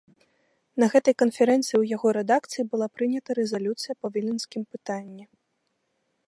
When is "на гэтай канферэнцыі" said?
0.83-1.69